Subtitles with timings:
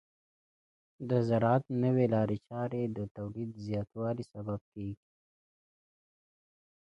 [1.09, 5.07] د زراعت نوې لارې چارې د تولید زیاتوالي سبب کیږي.